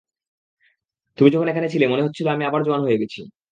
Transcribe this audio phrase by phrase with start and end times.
[1.17, 3.19] তুমি যখন এখানে ছিলে মনে হচ্ছিল আমি আবার জোয়ান হয়ে গেছি।